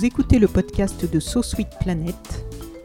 [0.00, 2.16] Vous écoutez le podcast de So Sweet Planet.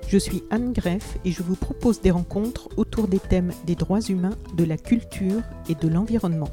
[0.10, 4.02] Je suis Anne Greff et je vous propose des rencontres autour des thèmes des droits
[4.02, 6.50] humains, de la culture et de l'environnement.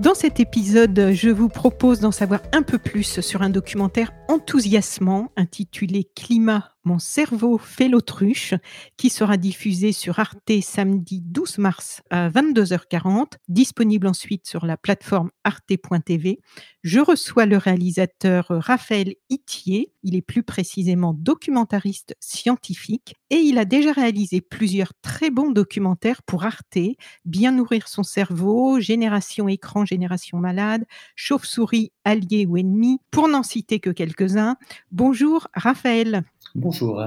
[0.00, 5.32] Dans cet épisode, je vous propose d'en savoir un peu plus sur un documentaire enthousiasmant
[5.38, 8.54] intitulé Climat mon cerveau fait l'autruche,
[8.96, 15.30] qui sera diffusé sur Arte samedi 12 mars à 22h40, disponible ensuite sur la plateforme
[15.44, 16.40] arte.tv.
[16.82, 23.64] Je reçois le réalisateur Raphaël Itier, il est plus précisément documentariste scientifique et il a
[23.64, 26.78] déjà réalisé plusieurs très bons documentaires pour Arte,
[27.24, 30.84] Bien nourrir son cerveau, Génération écran, Génération malade,
[31.16, 34.56] Chauve-souris, allié ou ennemi, pour n'en citer que quelques-uns.
[34.90, 36.24] Bonjour Raphaël.
[36.54, 37.02] Bonjour.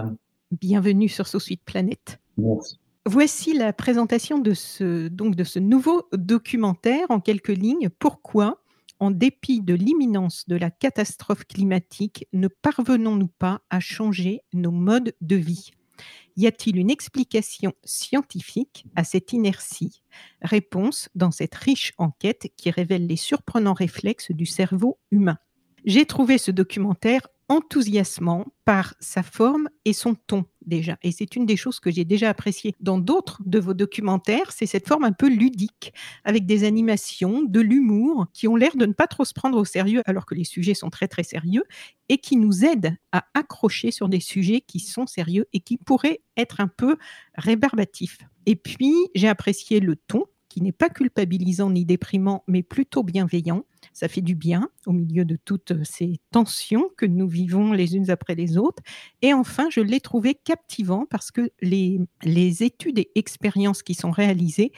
[0.52, 2.20] Bienvenue sur So Suite Planète.
[2.38, 2.80] Merci.
[3.06, 7.88] Voici la présentation de ce, donc de ce nouveau documentaire en quelques lignes.
[7.88, 8.62] Pourquoi,
[9.00, 15.14] en dépit de l'imminence de la catastrophe climatique, ne parvenons-nous pas à changer nos modes
[15.22, 15.72] de vie?
[16.36, 20.02] Y a-t-il une explication scientifique à cette inertie?
[20.42, 25.38] Réponse dans cette riche enquête qui révèle les surprenants réflexes du cerveau humain.
[25.86, 30.98] J'ai trouvé ce documentaire enthousiasmant par sa forme et son ton déjà.
[31.02, 34.66] Et c'est une des choses que j'ai déjà appréciées dans d'autres de vos documentaires, c'est
[34.66, 35.94] cette forme un peu ludique,
[36.26, 39.66] avec des animations, de l'humour, qui ont l'air de ne pas trop se prendre au
[39.66, 41.64] sérieux alors que les sujets sont très très sérieux,
[42.10, 46.22] et qui nous aident à accrocher sur des sujets qui sont sérieux et qui pourraient
[46.36, 46.98] être un peu
[47.36, 48.20] rébarbatifs.
[48.46, 53.66] Et puis, j'ai apprécié le ton qui n'est pas culpabilisant ni déprimant, mais plutôt bienveillant.
[53.94, 58.10] Ça fait du bien au milieu de toutes ces tensions que nous vivons les unes
[58.10, 58.84] après les autres.
[59.22, 64.12] Et enfin, je l'ai trouvé captivant parce que les, les études et expériences qui sont
[64.12, 64.72] réalisées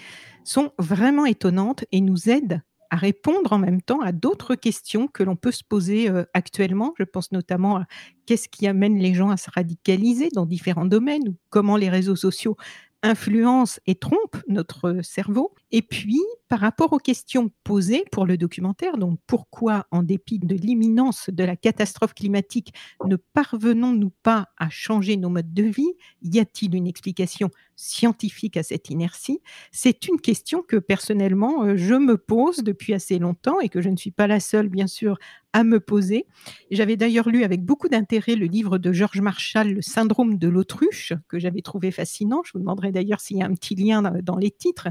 [0.44, 5.24] sont vraiment étonnantes et nous aident à répondre en même temps à d'autres questions que
[5.24, 6.94] l'on peut se poser euh, actuellement.
[6.98, 7.86] Je pense notamment à
[8.26, 12.16] qu'est-ce qui amène les gens à se radicaliser dans différents domaines ou comment les réseaux
[12.16, 12.58] sociaux
[13.04, 15.54] influence et trompe notre cerveau.
[15.72, 20.56] Et puis, par rapport aux questions posées pour le documentaire, donc pourquoi, en dépit de
[20.56, 22.74] l'imminence de la catastrophe climatique,
[23.06, 27.50] ne parvenons-nous pas à changer nos modes de vie Y a-t-il une explication?
[27.80, 29.40] Scientifique à cette inertie
[29.72, 33.88] C'est une question que personnellement, euh, je me pose depuis assez longtemps et que je
[33.88, 35.18] ne suis pas la seule, bien sûr,
[35.54, 36.26] à me poser.
[36.72, 41.14] J'avais d'ailleurs lu avec beaucoup d'intérêt le livre de Georges Marshall, Le syndrome de l'autruche,
[41.30, 42.42] que j'avais trouvé fascinant.
[42.44, 44.90] Je vous demanderai d'ailleurs s'il y a un petit lien dans les titres.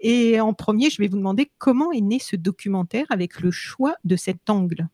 [0.00, 3.94] Et en premier, je vais vous demander comment est né ce documentaire avec le choix
[4.02, 4.88] de cet angle.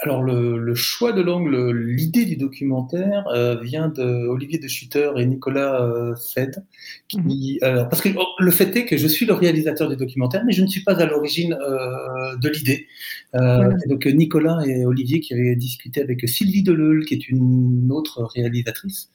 [0.00, 5.10] Alors le, le, choix de l'angle, l'idée du documentaire euh, vient de Olivier de Schutter
[5.16, 6.64] et Nicolas euh, Fed.
[7.08, 7.64] Qui, mm-hmm.
[7.64, 10.52] alors, parce que oh, le fait est que je suis le réalisateur du documentaire, mais
[10.52, 12.86] je ne suis pas à l'origine euh, de l'idée.
[13.32, 13.74] Voilà.
[13.88, 19.10] Donc Nicolas et Olivier qui avaient discuté avec Sylvie Deleuil, qui est une autre réalisatrice,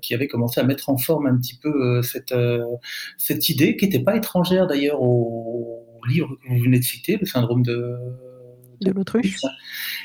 [0.00, 2.34] qui avait commencé à mettre en forme un petit peu cette,
[3.18, 7.26] cette idée, qui n'était pas étrangère d'ailleurs au livre que vous venez de citer, le
[7.26, 7.96] syndrome de
[8.84, 9.38] de l'autruche.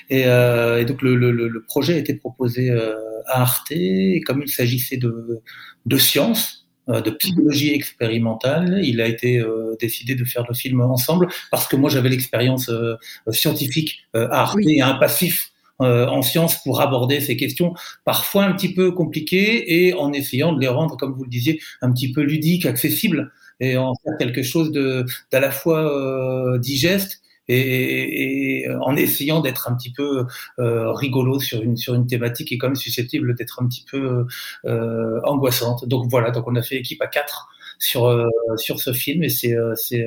[0.10, 2.94] Et, euh, et, donc le, le, le, projet a été proposé euh,
[3.28, 5.42] à Arte, et comme il s'agissait de,
[5.86, 10.80] de sciences, euh, de psychologie expérimentale, il a été euh, décidé de faire le film
[10.80, 12.96] ensemble, parce que moi j'avais l'expérience euh,
[13.30, 14.78] scientifique à Arte oui.
[14.78, 19.94] et un passif en sciences pour aborder ces questions parfois un petit peu compliquées et
[19.94, 23.78] en essayant de les rendre, comme vous le disiez, un petit peu ludiques, accessibles et
[23.78, 29.76] en faire quelque chose de d'à la fois digeste et, et, en essayant d'être un
[29.76, 30.26] petit peu
[30.60, 33.86] euh, rigolo sur une sur une thématique qui est quand même susceptible d'être un petit
[33.90, 34.26] peu
[34.66, 35.88] euh, angoissante.
[35.88, 37.50] Donc voilà, donc on a fait équipe à quatre
[37.80, 40.06] sur euh, sur ce film et c'est c'est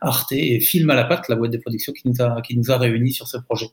[0.00, 2.70] Arte et Film à la patte, la boîte de production qui nous a qui nous
[2.70, 3.70] a réunis sur ce projet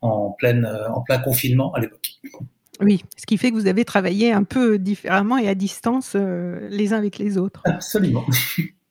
[0.00, 2.18] en pleine en plein confinement à l'époque.
[2.80, 6.68] Oui, ce qui fait que vous avez travaillé un peu différemment et à distance euh,
[6.70, 7.60] les uns avec les autres.
[7.64, 8.24] Absolument.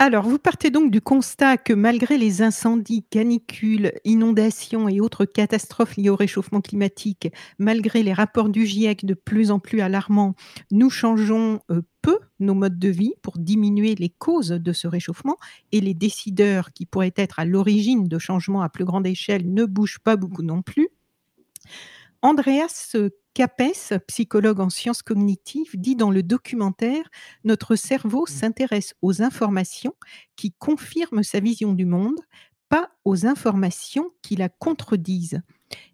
[0.00, 5.96] Alors, vous partez donc du constat que malgré les incendies, canicules, inondations et autres catastrophes
[5.96, 10.36] liées au réchauffement climatique, malgré les rapports du GIEC de plus en plus alarmants,
[10.70, 15.36] nous changeons euh, peu nos modes de vie pour diminuer les causes de ce réchauffement
[15.72, 19.64] et les décideurs qui pourraient être à l'origine de changements à plus grande échelle ne
[19.64, 20.90] bougent pas beaucoup non plus.
[22.22, 22.94] Andreas
[23.38, 27.08] Capes, psychologue en sciences cognitives, dit dans le documentaire
[27.44, 29.94] Notre cerveau s'intéresse aux informations
[30.34, 32.18] qui confirment sa vision du monde,
[32.68, 35.40] pas aux informations qui la contredisent.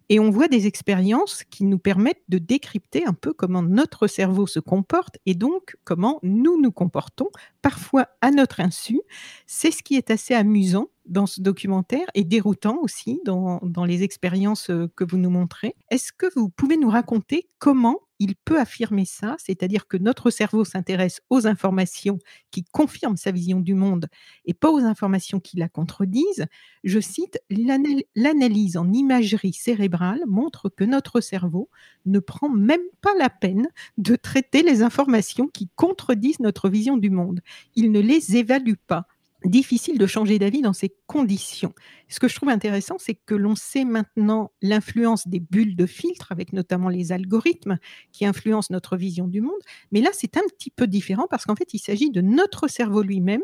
[0.09, 4.45] Et on voit des expériences qui nous permettent de décrypter un peu comment notre cerveau
[4.45, 7.29] se comporte et donc comment nous nous comportons,
[7.61, 9.01] parfois à notre insu.
[9.47, 14.03] C'est ce qui est assez amusant dans ce documentaire et déroutant aussi dans, dans les
[14.03, 15.75] expériences que vous nous montrez.
[15.89, 20.65] Est-ce que vous pouvez nous raconter comment il peut affirmer ça, c'est-à-dire que notre cerveau
[20.65, 22.19] s'intéresse aux informations
[22.51, 24.07] qui confirment sa vision du monde
[24.45, 26.45] et pas aux informations qui la contredisent.
[26.83, 31.69] Je cite, l'analyse en imagerie cérébrale montre que notre cerveau
[32.05, 33.67] ne prend même pas la peine
[33.97, 37.41] de traiter les informations qui contredisent notre vision du monde.
[37.75, 39.07] Il ne les évalue pas
[39.45, 41.73] difficile de changer d'avis dans ces conditions.
[42.09, 46.31] Ce que je trouve intéressant, c'est que l'on sait maintenant l'influence des bulles de filtre,
[46.31, 47.77] avec notamment les algorithmes
[48.11, 49.59] qui influencent notre vision du monde.
[49.91, 53.01] Mais là, c'est un petit peu différent parce qu'en fait, il s'agit de notre cerveau
[53.01, 53.43] lui-même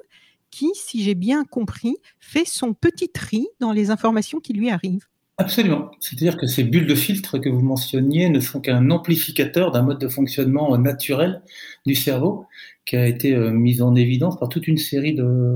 [0.49, 5.07] qui, si j'ai bien compris, fait son petit tri dans les informations qui lui arrivent.
[5.37, 5.89] Absolument.
[5.99, 9.99] C'est-à-dire que ces bulles de filtre que vous mentionniez ne sont qu'un amplificateur d'un mode
[9.99, 11.41] de fonctionnement naturel
[11.85, 12.45] du cerveau
[12.85, 15.15] qui a été euh, mise en évidence par toute une série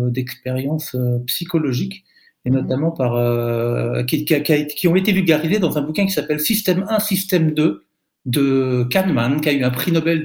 [0.10, 2.04] d'expériences euh, psychologiques
[2.46, 2.62] et mhm.
[2.62, 7.00] notamment par euh, qui, qui, ont été vulgarisées dans un bouquin qui s'appelle Système 1,
[7.00, 7.84] Système 2
[8.26, 10.24] de Kahneman, qui a eu un prix Nobel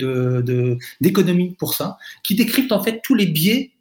[1.01, 3.73] d'économie de, pour ça, qui décrypte en fait tous les biais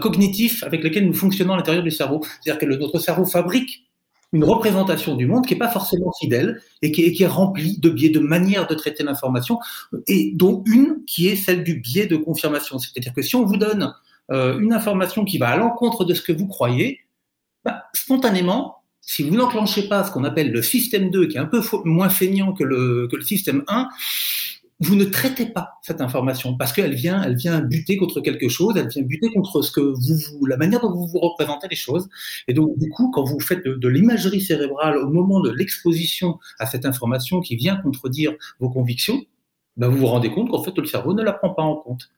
[0.00, 2.22] cognitifs avec lesquels nous fonctionnons à l'intérieur du cerveau.
[2.22, 3.87] C'est-à-dire que le, notre cerveau fabrique
[4.32, 8.10] une représentation du monde qui n'est pas forcément fidèle et qui est, remplie de biais,
[8.10, 9.58] de manières de traiter l'information,
[10.06, 12.78] et dont une qui est celle du biais de confirmation.
[12.78, 13.94] C'est-à-dire que si on vous donne
[14.30, 17.00] euh, une information qui va à l'encontre de ce que vous croyez,
[17.64, 21.46] bah, spontanément, si vous n'enclenchez pas ce qu'on appelle le système 2, qui est un
[21.46, 23.88] peu moins feignant que le, que le système 1,
[24.80, 28.76] vous ne traitez pas cette information parce qu'elle vient, elle vient buter contre quelque chose,
[28.76, 32.08] elle vient buter contre ce que vous, la manière dont vous vous représentez les choses.
[32.46, 36.66] Et donc, du coup, quand vous faites de, l'imagerie cérébrale au moment de l'exposition à
[36.66, 39.20] cette information qui vient contredire vos convictions,
[39.76, 42.10] ben vous vous rendez compte qu'en fait, le cerveau ne la prend pas en compte.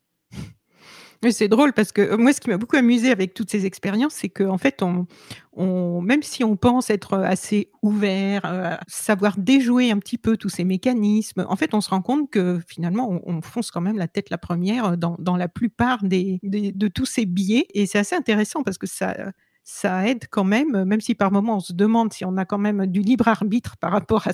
[1.29, 4.15] C'est drôle parce que euh, moi, ce qui m'a beaucoup amusé avec toutes ces expériences,
[4.15, 5.07] c'est qu'en fait, on,
[5.53, 10.49] on, même si on pense être assez ouvert, euh, savoir déjouer un petit peu tous
[10.49, 14.09] ces mécanismes, en fait, on se rend compte que finalement, on, fonce quand même la
[14.09, 17.67] tête la première dans, dans la plupart des, de tous ces biais.
[17.75, 19.15] Et c'est assez intéressant parce que ça
[19.73, 22.59] ça aide quand même, même si par moments on se demande si on a quand
[22.59, 24.27] même du libre arbitre par rapport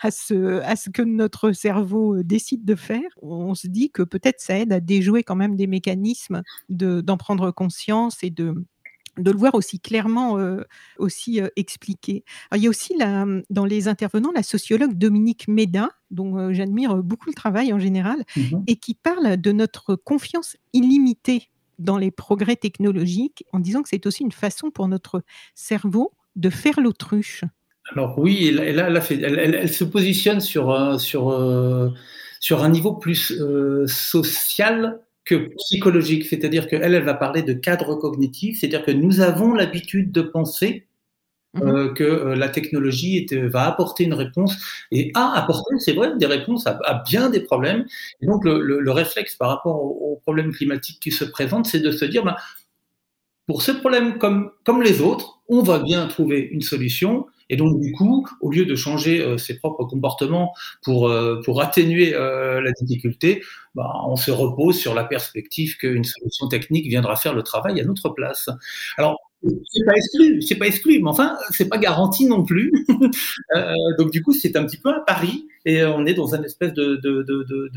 [0.00, 4.02] à, ce, à ce que notre cerveau euh, décide de faire, on se dit que
[4.02, 8.54] peut-être ça aide à déjouer quand même des mécanismes d'en prendre conscience et de,
[9.18, 10.62] de le voir aussi clairement euh,
[10.96, 12.24] aussi euh, expliqué.
[12.54, 17.28] il y a aussi la, dans les intervenants la sociologue Dominique Méda, dont j'admire beaucoup
[17.28, 22.56] le travail en général, mmh et qui parle de notre confiance illimitée dans les progrès
[22.56, 25.22] technologiques en disant que c'est aussi une façon pour notre
[25.54, 27.44] cerveau de faire l'autruche.
[27.92, 31.88] Alors oui, là, elle, se positionne sur, sur, euh,
[32.40, 37.94] sur un niveau plus euh, social que psychologique, c'est-à-dire qu'elle, elle va parler de cadre
[37.94, 40.87] cognitif, c'est-à-dire que nous avons l'habitude de penser
[41.54, 44.54] Mmh euh, que euh, la technologie va apporter une réponse
[44.90, 47.86] et a apporté, c'est vrai, des réponses à, bien des problèmes.
[48.20, 52.04] Et donc le, réflexe par rapport aux, problèmes climatiques qui se présentent, c'est de se
[52.04, 52.36] dire, ben,
[53.46, 57.26] pour ce problème comme, comme les autres, on va bien trouver une solution.
[57.50, 60.52] Et donc, du coup, au lieu de changer euh, ses propres comportements
[60.82, 61.12] pour,
[61.44, 63.42] pour atténuer la difficulté,
[63.74, 67.84] ben, on se repose sur la perspective qu'une solution technique viendra faire le travail à
[67.84, 68.48] notre place.
[68.96, 72.72] Alors, c'est pas exclu, c'est pas exclu, mais enfin, c'est pas garanti non plus.
[73.56, 76.42] Euh, donc du coup, c'est un petit peu un pari et on est dans un
[76.42, 77.70] espèce de, de, de,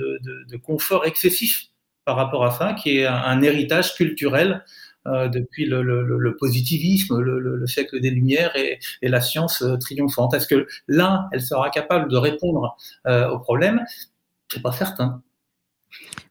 [0.49, 1.67] de, confort excessif
[2.03, 4.63] par rapport à ça, qui est un, héritage culturel
[5.07, 10.33] euh, depuis le, positivisme, le, siècle des Lumières et, et la science euh, triomphante.
[10.35, 12.77] Est-ce que là, elle sera capable de répondre
[13.07, 13.83] euh, au problème?
[14.49, 15.23] C'est pas certain.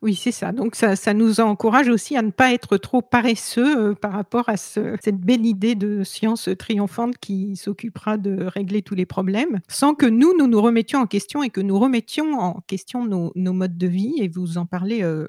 [0.03, 0.53] Oui, c'est ça.
[0.53, 4.49] Donc ça, ça, nous encourage aussi à ne pas être trop paresseux euh, par rapport
[4.49, 9.61] à ce, cette belle idée de science triomphante qui s'occupera de régler tous les problèmes,
[9.69, 13.33] sans que nous, nous nous remettions en question et que nous remettions en question nos,
[13.35, 14.15] nos modes de vie.
[14.19, 15.29] Et vous en parlez euh,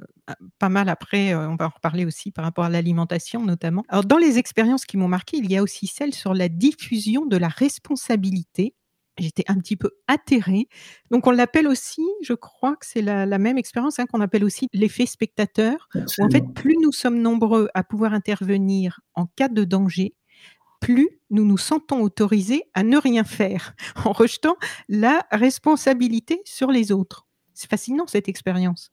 [0.59, 3.83] pas mal après, euh, on va en reparler aussi par rapport à l'alimentation notamment.
[3.89, 7.25] Alors dans les expériences qui m'ont marqué, il y a aussi celle sur la diffusion
[7.25, 8.73] de la responsabilité
[9.17, 10.67] J'étais un petit peu atterrée.
[11.11, 14.67] Donc, on l'appelle aussi, je crois que c'est la, même expérience hein, qu'on appelle aussi
[14.73, 15.89] l'effet spectateur.
[15.95, 20.15] Où en fait, plus nous sommes nombreux à pouvoir intervenir en cas de danger,
[20.79, 23.73] plus nous nous sentons autorisés à ne rien faire,
[24.05, 24.55] en rejetant
[24.89, 27.27] la responsabilité sur les autres.
[27.53, 28.91] C'est fascinant cette expérience.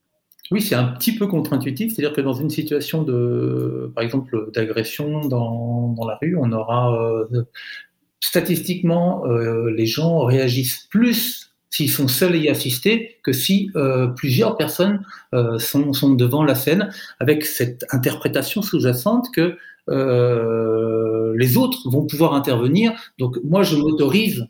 [0.51, 5.21] Oui, c'est un petit peu contre-intuitif, c'est-à-dire que dans une situation de, par exemple, d'agression
[5.21, 7.45] dans, dans, la rue, on aura euh,
[8.21, 14.07] statistiquement, euh, les gens réagissent plus s'ils sont seuls et y assister que si euh,
[14.09, 19.57] plusieurs personnes euh, sont, devant la scène, avec cette interprétation sous-jacente que
[19.91, 22.93] les autres vont pouvoir intervenir.
[23.19, 24.47] Donc moi, je m'autorise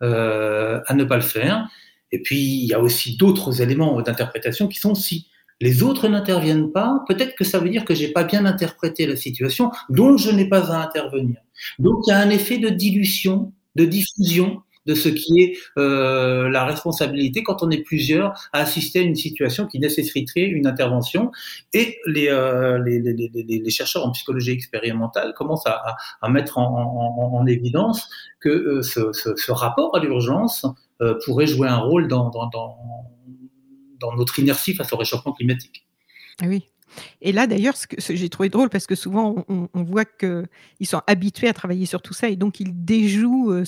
[0.00, 1.68] à ne pas le faire.
[2.10, 5.26] Et puis, il y a aussi d'autres éléments d'interprétation qui sont si
[5.60, 9.16] les autres n'interviennent pas, peut-être que ça veut dire que j'ai pas bien interprété la
[9.16, 11.36] situation, donc je n'ai pas à intervenir.
[11.78, 16.48] Donc il y a un effet de dilution, de diffusion de ce qui est euh,
[16.48, 21.30] la responsabilité quand on est plusieurs à assister à une situation qui nécessiterait une intervention.
[21.74, 26.64] Et les, euh, les, les, les, chercheurs en psychologie expérimentale commencent à, à mettre en,
[26.64, 28.08] en, en, évidence
[28.40, 30.64] que euh, ce, ce, ce, rapport à l'urgence
[31.02, 32.78] euh, pourrait jouer un rôle dans, dans, dans
[33.98, 35.86] dans notre inertie face au réchauffement climatique.
[36.40, 36.70] Ah oui.
[37.20, 40.86] Et là, d'ailleurs, ce que j'ai trouvé drôle, parce que souvent, on, on voit qu'ils
[40.86, 43.64] sont habitués à travailler sur tout ça, et donc ils déjouent euh,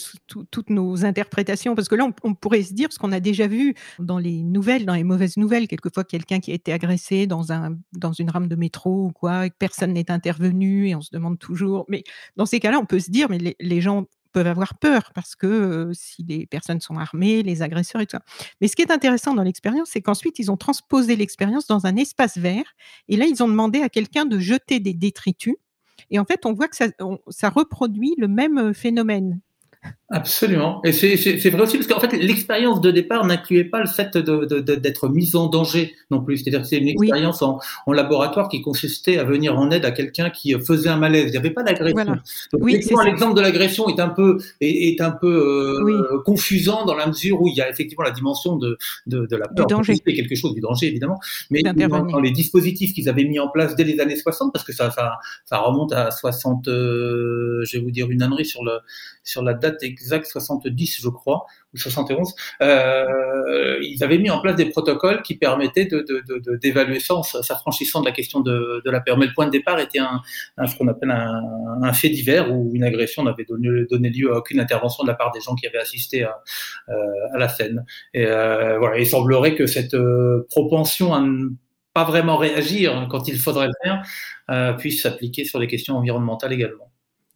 [0.50, 1.74] toutes nos interprétations.
[1.74, 4.86] Parce que là, on, pourrait se dire, parce qu'on a déjà vu dans les nouvelles,
[4.86, 8.48] dans les mauvaises nouvelles, quelquefois quelqu'un qui a été agressé dans, un, dans une rame
[8.48, 11.84] de métro ou quoi, et que personne n'est intervenu, et on se demande toujours.
[11.88, 12.04] Mais
[12.36, 15.90] dans ces cas-là, on peut se dire, mais les gens peuvent avoir peur parce que
[15.94, 18.22] si les personnes sont armées, les agresseurs et tout ça.
[18.60, 21.96] Mais ce qui est intéressant dans l'expérience, c'est qu'ensuite, ils ont transposé l'expérience dans un
[21.96, 22.74] espace vert.
[23.08, 25.56] Et là, ils ont demandé à quelqu'un de jeter des détritus.
[26.10, 26.86] Et en fait, on voit que ça,
[27.28, 29.40] ça reproduit le même phénomène.
[30.12, 30.80] Absolument.
[30.82, 35.08] Et c'est vrai aussi parce qu'en fait, l'expérience de départ n'incluait pas le fait d'être
[35.08, 36.38] de, mis en danger non plus.
[36.38, 39.92] C'est-à-dire que c'est une expérience en, en, laboratoire qui consistait à venir en aide à
[39.92, 41.26] quelqu'un qui faisait un malaise.
[41.28, 41.94] Il n'y avait pas d'agression.
[41.94, 42.22] Voilà.
[42.54, 47.06] Oui, l'exemple de l'agression est un peu est, est un peu euh, confusant dans la
[47.06, 49.66] mesure où il y a effectivement la dimension de, de, de la peur.
[49.66, 49.96] Du danger.
[49.98, 53.76] quelque chose du danger évidemment, mais dans, dans, les dispositifs qu'ils avaient mis en place
[53.76, 57.84] dès les années 60, parce que ça ça, ça remonte à 60, euh, je vais
[57.84, 58.72] vous dire une ânerie sur le
[59.22, 64.56] sur la date exacte 70, je crois, ou 71, euh, ils avaient mis en place
[64.56, 69.00] des protocoles qui permettaient d'évaluer de, de, ça en s'affranchissant de la question de, la
[69.00, 69.18] peur.
[69.18, 70.20] Mais le point de départ était un,
[70.66, 75.04] ce qu'on appelle un, fait divers où une agression n'avait donné, lieu à aucune intervention
[75.04, 76.40] de la part des gens qui avaient assisté à,
[76.88, 76.94] euh,
[77.38, 77.84] la scène.
[78.14, 81.48] Et euh, voilà, il semblerait que cette euh, propension à ne
[81.92, 86.90] pas vraiment réagir quand il faudrait le faire puisse s'appliquer sur les questions environnementales également.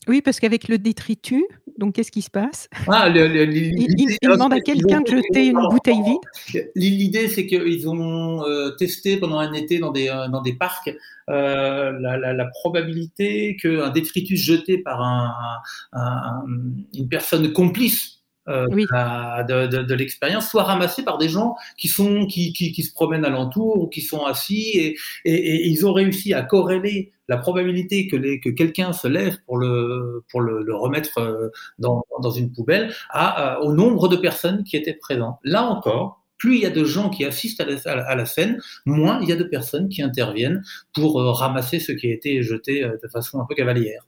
[0.09, 1.45] Oui, parce qu'avec le détritus,
[1.79, 2.69] donc qu'est-ce qui se passe?
[2.89, 6.65] Ah, le, le, il, demande à quelqu'un de jeter une bouteille vide.
[6.75, 10.95] L'idée, c'est qu'ils ont euh, testé pendant un été dans des, euh, dans des parcs
[11.31, 15.35] euh, la, la, la, probabilité qu'un détritus jeté par un,
[15.95, 16.45] un,
[16.95, 22.27] une personne complice euh, de, de, de l'expérience soit ramassé par des gens qui sont
[22.27, 25.95] qui, qui, qui, se promènent alentour ou qui sont assis et, et, et, ils ont
[25.95, 30.63] réussi à corréler la probabilité que, les, que quelqu'un se lève pour le pour le,
[30.63, 35.39] le remettre euh, dans, dans une poubelle à, au nombre de personnes qui étaient présentes.
[35.43, 38.61] Là encore, plus il y a de gens qui assistent à la, à la, scène,
[38.87, 40.63] moins il y a de personnes qui interviennent
[40.93, 44.07] pour euh, ramasser ce qui a été jeté de façon un peu cavalière.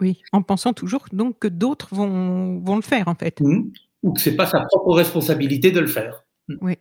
[0.00, 3.40] Oui, en pensant toujours donc que d'autres vont, vont le faire en fait.
[3.40, 3.70] Mmh.
[4.02, 6.24] Ou que c'est pas sa propre responsabilité de le faire.
[6.48, 6.54] Mmh.
[6.60, 6.74] Oui.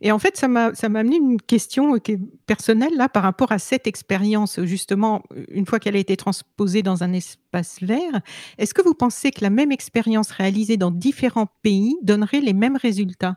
[0.00, 3.86] Et en fait, ça m'a amené une question est personnelle là par rapport à cette
[3.86, 8.20] expérience justement une fois qu'elle a été transposée dans un espace vert.
[8.58, 12.76] Est-ce que vous pensez que la même expérience réalisée dans différents pays donnerait les mêmes
[12.76, 13.36] résultats?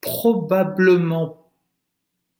[0.00, 1.45] Probablement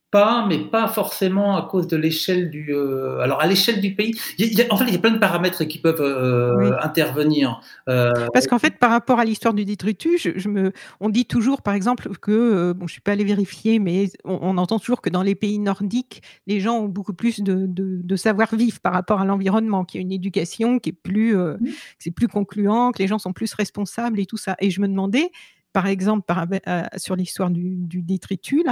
[0.09, 2.73] pas, mais pas forcément à cause de l'échelle du.
[2.73, 5.11] Euh, alors à l'échelle du pays, il y a, en fait il y a plein
[5.11, 7.59] de paramètres qui peuvent euh, intervenir.
[7.89, 8.11] Euh...
[8.33, 10.71] Parce qu'en fait par rapport à l'histoire du détritus, je, je, me,
[11.01, 14.57] on dit toujours par exemple que bon je suis pas allé vérifier, mais on, on,
[14.57, 18.15] entend toujours que dans les pays nordiques, les gens ont beaucoup plus de, de, de
[18.15, 21.57] savoir vivre par rapport à l'environnement, qu'il y a une éducation qui est plus, mmh.
[21.99, 24.55] c'est plus concluant, que les gens sont plus responsables et tout ça.
[24.59, 25.31] Et je me demandais
[25.77, 26.33] par exemple,
[26.67, 28.63] euh, sur l'histoire du, détritus,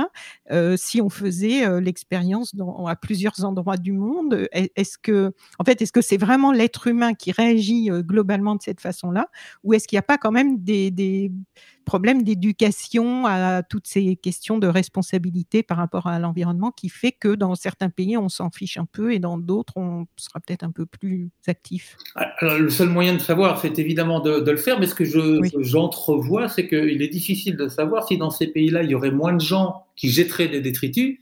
[0.52, 2.56] euh, si on faisait euh, l'expérience
[2.88, 7.14] à plusieurs endroits du monde, est-ce que, en fait, est-ce que c'est vraiment l'être humain
[7.14, 9.28] qui réagit globalement de cette façon-là,
[9.64, 11.32] ou est-ce qu'il n'y a pas quand même des
[11.86, 17.36] problème d'éducation à toutes ces questions de responsabilité par rapport à l'environnement qui fait que
[17.36, 20.72] dans certains pays, on s'en fiche un peu et dans d'autres, on sera peut-être un
[20.72, 21.96] peu plus actif.
[22.38, 25.06] Alors, Le seul moyen de savoir, c'est évidemment de, de, le faire, mais ce que
[25.62, 29.34] j'entrevois, c'est qu'il est difficile de savoir si dans ces pays-là, il y aurait moins
[29.34, 31.20] de gens qui jetteraient des détritus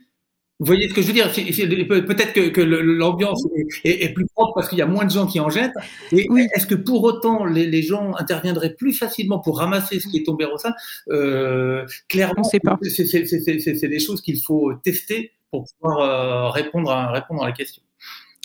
[0.59, 1.31] vous voyez ce que je veux dire?
[1.31, 3.43] Peut-être que, que l'ambiance
[3.83, 5.73] est, est, plus propre parce qu'il y a moins de gens qui en jettent.
[6.11, 10.17] Et est-ce que pour autant les, les, gens interviendraient plus facilement pour ramasser ce qui
[10.17, 10.73] est tombé au sein?
[11.09, 17.47] Euh, Clairement, c'est des choses qu'il faut tester pour pouvoir euh, répondre, à, répondre à
[17.47, 17.81] la question.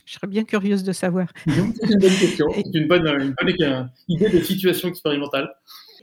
[0.05, 1.29] Je serais bien curieuse de savoir.
[1.47, 2.47] C'est une bonne question.
[2.55, 5.50] C'est une bonne, une bonne idée de situation expérimentale.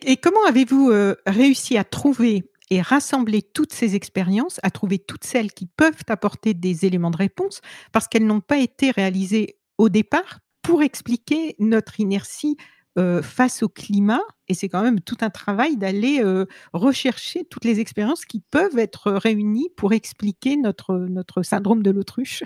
[0.05, 5.23] Et comment avez-vous euh, réussi à trouver et rassembler toutes ces expériences, à trouver toutes
[5.23, 9.89] celles qui peuvent apporter des éléments de réponse, parce qu'elles n'ont pas été réalisées au
[9.89, 12.57] départ pour expliquer notre inertie
[12.97, 14.21] euh, face au climat.
[14.47, 18.79] Et c'est quand même tout un travail d'aller euh, rechercher toutes les expériences qui peuvent
[18.79, 22.43] être réunies pour expliquer notre, notre syndrome de l'autruche.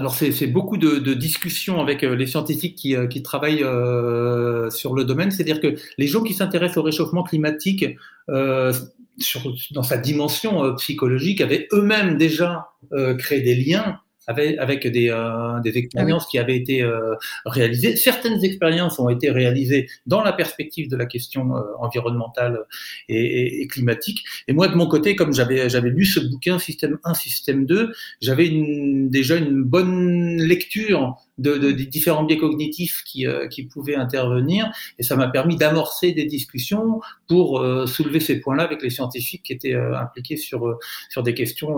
[0.00, 4.94] Alors c'est beaucoup de, de, discussions avec euh, les scientifiques qui, qui travaillent euh, sur
[4.94, 7.84] le domaine, c'est-à-dire que les gens qui s'intéressent au réchauffement climatique
[8.28, 8.72] euh,
[9.18, 14.86] sur, dans sa dimension euh, psychologique, avaient eux-mêmes déjà euh, créé des liens avec, avec
[14.86, 17.14] des, euh, des expériences qui avaient été euh,
[17.44, 17.96] réalisées.
[17.96, 22.60] Certaines expériences ont été réalisées dans la perspective de la question euh, environnementale
[23.08, 24.24] et, et, et, climatique.
[24.48, 27.92] Et moi, de mon côté, comme j'avais j'avais lu ce bouquin Système 1, Système 2,
[28.20, 33.64] j'avais une, déjà une bonne lecture de, de, des différents biais cognitifs qui, euh, qui
[33.64, 38.82] pouvaient intervenir, et ça m'a permis d'amorcer des discussions pour euh, soulever ces points-là avec
[38.82, 40.78] les scientifiques qui étaient euh, impliqués sur,
[41.10, 41.76] sur des questions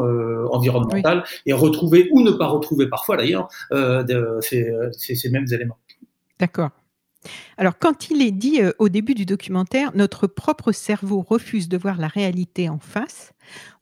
[0.51, 1.41] environnementales oui.
[1.47, 3.49] et retrouver ou ne pas retrouver parfois d'ailleurs
[4.41, 5.79] ces, ces, mêmes éléments.
[6.39, 6.71] D'accord.
[7.57, 11.77] Alors, quand il est dit euh, au début du documentaire, notre propre cerveau refuse de
[11.77, 13.33] voir la réalité en face,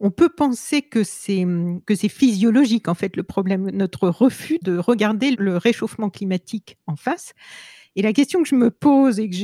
[0.01, 1.47] on peut penser que c'est,
[1.87, 6.97] que c'est physiologique, en fait, le problème, notre refus de regarder le réchauffement climatique en
[6.97, 7.33] face.
[7.97, 9.37] Et la question que je me pose et que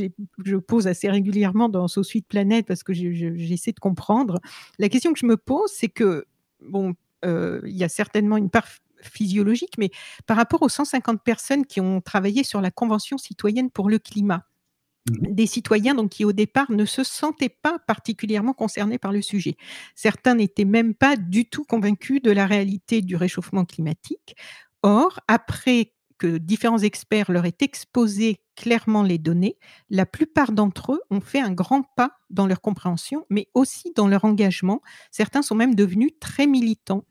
[0.44, 4.40] je pose assez régulièrement dans So Suite Planète parce que j'essaie de comprendre,
[4.78, 6.26] la question que je me pose, c'est que,
[6.60, 8.66] bon, euh, il y a certainement une part
[9.02, 9.90] physiologique, mais
[10.26, 14.44] par rapport aux 150 personnes qui ont travaillé sur la Convention citoyenne pour le climat,
[15.08, 15.32] mmh.
[15.34, 19.56] des citoyens donc qui au départ ne se sentaient pas particulièrement concernés par le sujet.
[19.94, 24.36] Certains n'étaient même pas du tout convaincus de la réalité du réchauffement climatique.
[24.82, 29.56] Or, après que différents experts leur aient exposé clairement les données,
[29.88, 34.06] la plupart d'entre eux ont fait un grand pas dans leur compréhension, mais aussi dans
[34.06, 34.82] leur engagement.
[35.10, 37.04] Certains sont même devenus très militants.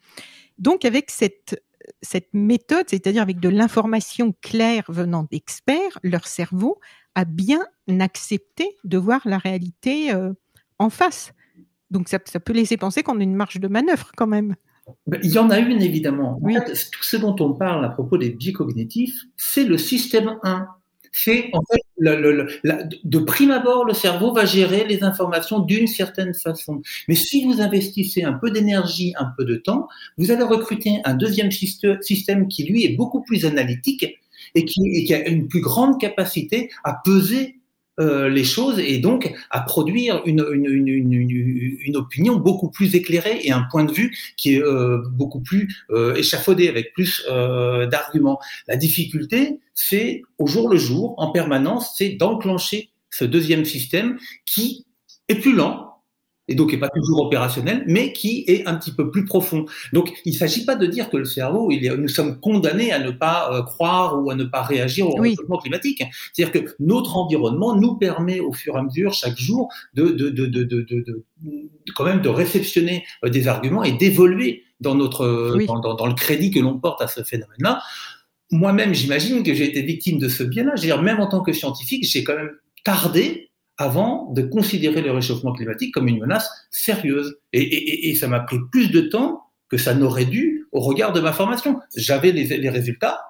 [0.59, 1.61] Donc, avec cette
[2.01, 6.79] cette méthode, c'est-à-dire avec de l'information claire venant d'experts, leur cerveau
[7.15, 7.61] a bien
[7.99, 10.33] accepté de voir la réalité euh,
[10.77, 11.33] en face.
[11.91, 14.55] Donc ça, ça, peut laisser penser qu'on a une marge de manœuvre quand même.
[15.07, 16.37] Ben, il y en a une évidemment.
[16.41, 16.57] Oui.
[16.57, 20.37] En fait, tout ce dont on parle à propos des biais cognitifs, c'est le système
[20.43, 20.67] 1
[21.11, 26.81] c'est en fait de prime abord, le cerveau va gérer les informations d'une certaine façon.
[27.07, 31.13] Mais si vous investissez un peu d'énergie, un peu de temps, vous allez recruter un
[31.13, 34.05] deuxième système qui lui est beaucoup plus analytique
[34.55, 37.58] et qui, et qui a une plus grande capacité à peser
[37.99, 43.51] euh, les choses et donc à produire une, une, une, opinion beaucoup plus éclairée et
[43.51, 48.39] un point de vue qui est euh, beaucoup plus euh, échafaudé avec plus d'arguments.
[48.67, 54.85] La difficulté, c'est au jour le jour, en permanence, c'est d'enclencher ce deuxième système qui
[55.27, 55.88] est plus lent,
[56.49, 59.65] et donc n'est pas toujours opérationnel, mais qui est un petit peu plus profond.
[59.93, 62.91] Donc, il ne s'agit pas de dire que le cerveau, il est, nous sommes condamnés
[62.91, 65.29] à ne pas euh, croire ou à ne pas réagir au oui.
[65.29, 66.03] réchauffement climatique.
[66.33, 70.29] C'est-à-dire que notre environnement nous permet au fur et à mesure, chaque jour, de, de,
[70.29, 71.23] de, de, de, de, de
[71.95, 75.67] quand même de réceptionner euh, des arguments et d'évoluer dans notre oui.
[75.67, 77.81] dans, dans, dans le crédit que l'on porte à ce phénomène-là.
[78.51, 80.71] Moi-même, j'imagine que j'ai été victime de ce biais-là.
[80.75, 82.49] Je veux dire, même en tant que scientifique, j'ai quand même
[82.83, 83.48] tardé
[83.79, 87.39] avant de considérer le réchauffement climatique comme une menace sérieuse.
[87.53, 91.13] Et, et, et ça m'a pris plus de temps que ça n'aurait dû au regard
[91.13, 91.79] de ma formation.
[91.95, 93.21] J'avais les, les, résultats,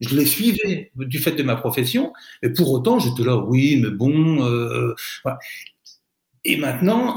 [0.00, 3.90] je les suivais du fait de ma profession, et pour autant, j'étais là, oui, mais
[3.90, 4.42] bon.
[4.46, 5.38] Euh, voilà.
[6.44, 7.16] Et maintenant,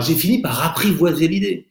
[0.00, 1.68] j'ai fini par apprivoiser l'idée.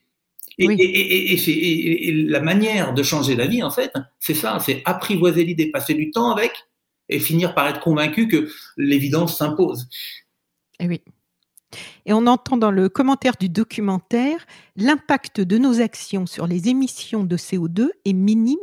[0.59, 0.75] Et, oui.
[0.79, 5.43] et, et, et, la manière de changer la vie, en fait, c'est ça, c'est apprivoiser
[5.43, 6.53] l'idée, passer du temps avec
[7.09, 9.87] et finir par être convaincu que l'évidence s'impose.
[10.79, 11.01] Et eh oui.
[12.05, 17.23] Et on entend dans le commentaire du documentaire, l'impact de nos actions sur les émissions
[17.23, 18.57] de CO2 est minime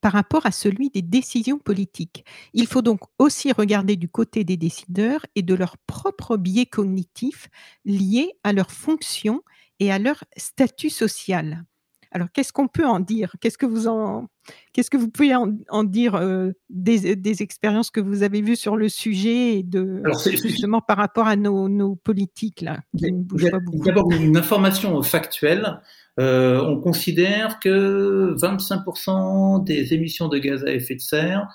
[0.00, 2.24] par rapport à celui des décisions politiques.
[2.52, 7.48] Il faut donc aussi regarder du côté des décideurs et de leurs propres biais cognitifs
[7.84, 9.42] liés à leur fonction
[9.80, 11.64] et à leur statut social.
[12.12, 13.34] Alors, qu'est-ce qu'on peut en dire?
[13.40, 14.28] Qu'est-ce que vous en,
[14.72, 18.88] qu'est-ce que vous pouvez en, dire euh, des, expériences que vous avez vues sur le
[18.88, 23.84] sujet et de justement par rapport à nos, politiques là qui ne bougent pas beaucoup?
[23.84, 25.80] D'abord, une information factuelle.
[26.18, 31.46] Euh, on considère que 25% des émissions de gaz à effet de serre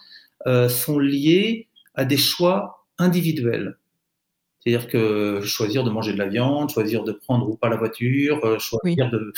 [0.46, 3.78] euh, sont liées à des choix individuels.
[4.64, 8.44] C'est-à-dire que choisir de manger de la viande, choisir de prendre ou pas la voiture,
[8.46, 9.34] euh, choisir de.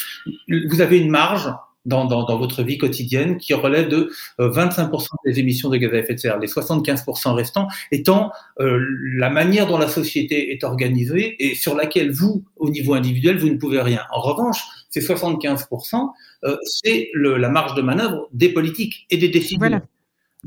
[0.69, 1.49] Vous avez une marge
[1.86, 5.93] dans, dans, dans, votre vie quotidienne qui relève de 25% euh, des émissions de gaz
[5.93, 8.79] à effet de serre, les 75% restants étant euh,
[9.15, 13.49] la manière dont la société est organisée et sur laquelle vous, au niveau individuel, vous
[13.49, 14.01] ne pouvez rien.
[14.12, 16.09] En revanche, ces 75%,
[16.43, 19.69] euh, c'est la marge de manœuvre des politiques et des décideurs.
[19.69, 19.81] Voilà.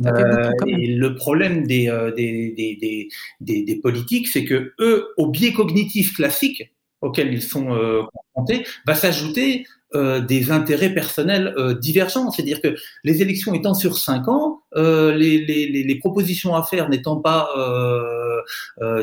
[0.04, 3.08] Euh, et le problème des, euh, des, des,
[3.40, 8.02] des, des, politiques, c'est que eux, au biais cognitif classique auquel ils sont euh,
[8.34, 12.30] confrontés, va s'ajouter euh, des intérêts personnels euh, divergents.
[12.30, 17.16] C'est-à-dire que les élections étant sur cinq ans, les, les, les, propositions à faire n'étant
[17.16, 17.48] pas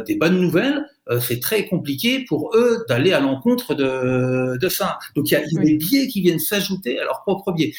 [0.05, 0.85] des bonnes nouvelles,
[1.19, 4.99] c'est très compliqué pour eux d'aller à l'encontre de, de ça.
[5.15, 7.51] Donc il y a, il y a des biais qui viennent s'ajouter à leurs propres
[7.53, 7.73] biais.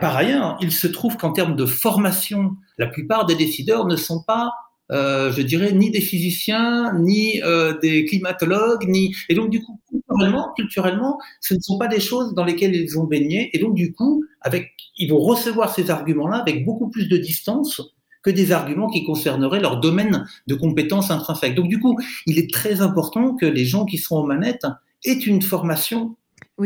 [0.00, 4.22] Par ailleurs, il se trouve qu'en termes de formation, la plupart des décideurs ne sont
[4.22, 4.52] pas,
[4.92, 9.80] euh, je dirais, ni des physiciens, ni euh, des climatologues, ni et donc du coup
[9.88, 13.74] culturellement, culturellement, ce ne sont pas des choses dans lesquelles ils ont baigné et donc
[13.74, 17.80] du coup, avec, ils vont recevoir ces arguments-là avec beaucoup plus de distance
[18.22, 21.54] que des arguments qui concerneraient leur domaine de compétences intrinsèques.
[21.54, 24.66] Donc du coup, il est très important que les gens qui sont aux manettes
[25.04, 26.16] aient une formation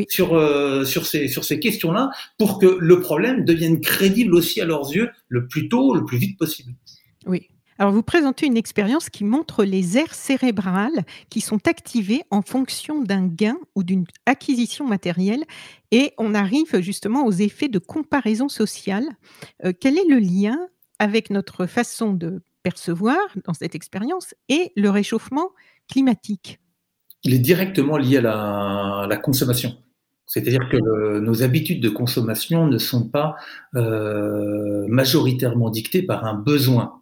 [0.08, 4.64] sur, euh, sur ces, sur ces questions-là pour que le problème devienne crédible aussi à
[4.64, 6.72] leurs yeux le plus tôt, le plus vite possible.
[7.26, 7.48] Oui.
[7.80, 13.02] Alors, vous présentez une expérience qui montre les aires cérébrales qui sont activées en fonction
[13.02, 15.44] d'un gain ou d'une acquisition matérielle
[15.92, 19.06] et on arrive justement aux effets de comparaison sociale.
[19.64, 20.58] Euh, quel est le lien
[20.98, 25.50] avec notre façon de percevoir dans cette expérience et le réchauffement
[25.88, 26.58] climatique?
[27.24, 29.76] Il est directement lié à la, consommation.
[30.26, 33.36] C'est-à-dire que nos habitudes de consommation ne sont pas
[33.76, 37.00] euh, majoritairement dictées par un besoin,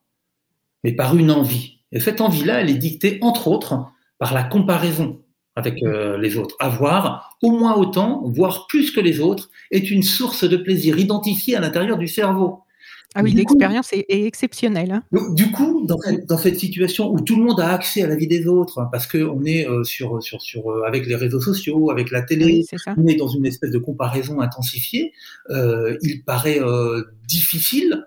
[0.85, 1.81] mais par une envie.
[1.93, 3.87] Et cette envie-là, elle est dictée, entre autres,
[4.19, 5.21] par la comparaison
[5.57, 6.55] avec euh, les autres.
[6.61, 11.57] Avoir au moins autant, voire plus que les autres, est une source de plaisir identifiée
[11.57, 12.61] à l'intérieur du cerveau.
[13.19, 14.93] Ah oui, l'expérience est, exceptionnelle.
[14.93, 15.03] Hein.
[15.33, 18.47] du coup, dans, cette situation où tout le monde a accès à la vie des
[18.47, 22.11] autres, hein, parce qu'on est euh, sur, sur, sur, euh, avec les réseaux sociaux, avec
[22.11, 22.63] la télé,
[22.99, 25.13] on est dans une espèce de comparaison intensifiée,
[25.49, 26.61] euh, il paraît
[27.27, 28.06] difficile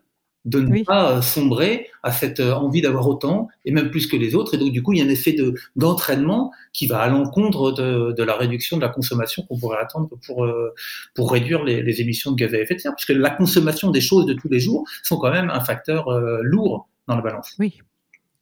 [0.49, 4.15] de ne pas euh, sombrer à cette euh, envie d'avoir autant et même plus que
[4.15, 4.55] les autres.
[4.55, 7.71] Et donc, du coup, il y a un effet de, d'entraînement qui va à l'encontre
[7.71, 10.73] de, de, la réduction de la consommation qu'on pourrait attendre pour, euh,
[11.13, 12.93] pour réduire les, les, émissions de gaz à effet de serre.
[12.93, 16.09] Parce que la consommation des choses de tous les jours sont quand même un facteur
[16.41, 17.55] lourd dans la balance.
[17.59, 17.79] Oui,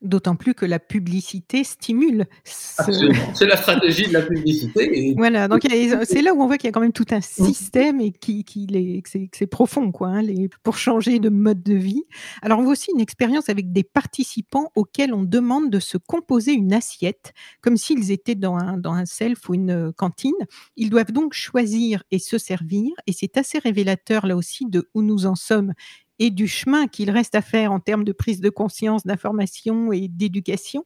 [0.02, 2.28] D'autant plus que la publicité stimule.
[2.44, 5.16] C'est la stratégie de la publicité.
[5.18, 5.62] Voilà, donc
[6.04, 8.44] c'est là où on voit qu'il y a quand même tout un système et qui,
[8.44, 8.68] qui
[9.02, 12.04] que c'est profond, quoi, hein, les, pour changer de mode de vie.
[12.44, 16.54] Alors, on voit aussi une expérience avec des participants auxquels on demande de se composer
[16.54, 20.32] une assiette, comme s'ils étaient dans un, dans un self ou une cantine.
[20.76, 25.02] Ils doivent donc choisir et se servir, et c'est assez révélateur là aussi de où
[25.02, 25.74] nous en sommes
[26.20, 30.08] et du chemin qu'il reste à faire en termes de prise de conscience, d'information et
[30.08, 30.86] d'éducation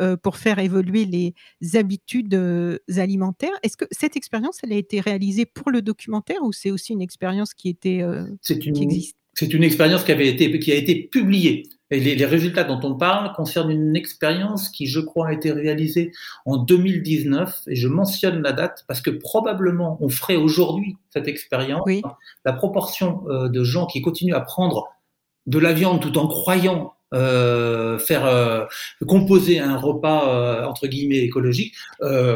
[0.00, 1.34] euh, pour faire évoluer les
[1.76, 3.52] habitudes euh, alimentaires.
[3.62, 7.02] Est-ce que cette expérience, elle a été réalisée pour le documentaire ou c'est aussi une
[7.02, 9.16] expérience qui était euh, qui existe?
[9.34, 12.94] C'est une expérience qui avait été qui a été publiée et les, résultats dont on
[12.94, 16.12] parle concernent une expérience qui, je crois, a été réalisée
[16.46, 17.64] en 2019.
[17.66, 21.86] Et je mentionne la date parce que probablement on ferait aujourd'hui cette expérience.
[22.46, 24.88] La proportion euh, de gens qui continuent à prendre
[25.46, 28.64] de la viande tout en croyant euh, faire euh,
[29.06, 31.74] composer un repas entre guillemets écologique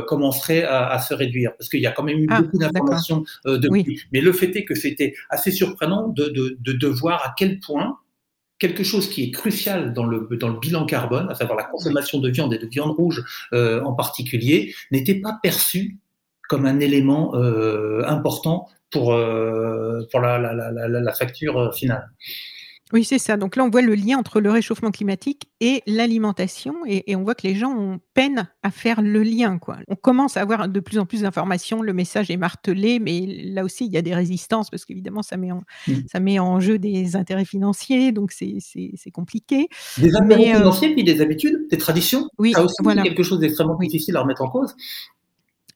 [0.06, 4.02] commencerait à, se réduire parce qu'il y a quand même eu ah, beaucoup d'informations depuis.
[4.12, 7.58] Mais le fait est que c'était assez surprenant de, de, de, de voir à quel
[7.60, 7.98] point
[8.58, 12.18] quelque chose qui est crucial dans le, dans le bilan carbone, à savoir la consommation
[12.18, 15.98] de viande et de viande rouge euh, en particulier, n'était pas perçu
[16.48, 22.08] comme un élément euh, important pour, euh, pour la, la, la, la, facture finale.
[22.92, 23.36] Oui, c'est ça.
[23.36, 27.24] Donc là, on voit le lien entre le réchauffement climatique et l'alimentation et, et on
[27.24, 29.58] voit que les gens ont peine à faire le lien.
[29.58, 29.78] Quoi.
[29.88, 33.64] On commence à avoir de plus en plus d'informations, le message est martelé, mais là
[33.64, 35.92] aussi, il y a des résistances parce qu'évidemment, ça, met en, Mm.
[36.10, 39.68] ça met en jeu des intérêts financiers, donc c'est compliqué.
[39.98, 42.28] Des intérêts Mais, euh, financiers, puis des habitudes, des traditions.
[42.38, 43.02] Oui, ça aussi, voilà.
[43.02, 44.74] c'est quelque chose d'extrêmement difficile à remettre en cause.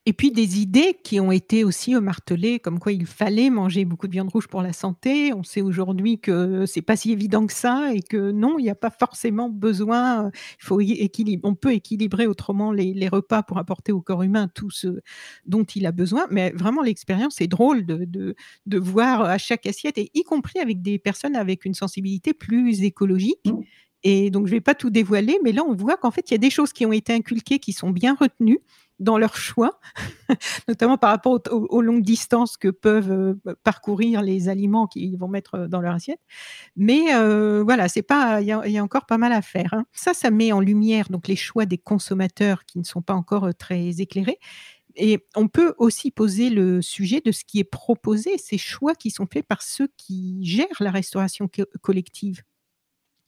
[0.07, 4.07] Et puis des idées qui ont été aussi martelées, comme quoi il fallait manger beaucoup
[4.07, 5.31] de viande rouge pour la santé.
[5.31, 8.71] On sait aujourd'hui que c'est pas si évident que ça et que non, il n'y
[8.71, 10.25] a pas forcément besoin.
[10.25, 14.23] euh, Il faut équilibrer, on peut équilibrer autrement les, les repas pour apporter au corps
[14.23, 15.01] humain tout ce
[15.45, 16.25] dont il a besoin.
[16.31, 18.35] Mais vraiment, l'expérience est drôle de, de,
[18.65, 22.81] de voir à chaque assiette, et y compris avec des personnes avec une sensibilité plus
[22.81, 23.45] écologique.
[23.45, 23.61] Mm.
[24.03, 26.33] Et donc, je ne vais pas tout dévoiler, mais là, on voit qu'en fait, il
[26.33, 28.57] y a des choses qui ont été inculquées, qui sont bien retenues
[29.01, 29.79] dans leur choix,
[30.69, 35.55] notamment par rapport aux, longues distances que peuvent euh, parcourir les aliments qu'ils vont mettre
[35.55, 36.21] euh, dans leur assiette.
[36.75, 39.73] Mais euh, voilà, c'est pas, il y, a- encore pas mal à faire.
[39.73, 39.85] hein.
[39.93, 43.49] Ça, ça met en lumière donc les choix des consommateurs qui ne sont pas encore
[43.57, 44.39] très éclairés.
[44.95, 49.11] Et on peut aussi poser le sujet de ce qui est proposé, ces choix qui
[49.11, 52.41] sont faits par ceux qui gèrent la restauration co- collective.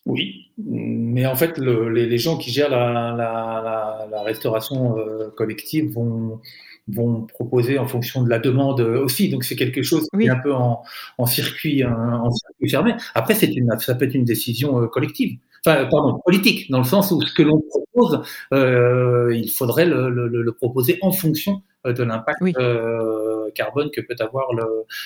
[0.06, 4.98] Oui, mais en fait, le- les, les gens qui gèrent la, la, la, la restauration
[4.98, 6.42] euh, collective vont,
[6.90, 9.30] vont proposer en fonction de la demande aussi.
[9.30, 10.84] Donc, c'est quelque chose qui est un peu en,
[11.18, 12.96] en, circuit, hein, en circuit fermé.
[13.16, 15.38] Après, c'est une, ça peut être une décision euh, collective.
[15.66, 18.22] Enfin, pardon, politique, dans le sens où ce que l'on propose,
[18.54, 22.54] euh, il faudrait le, le, le, proposer en fonction de l'impact Oui.
[22.58, 24.64] euh, carbone que peut avoir le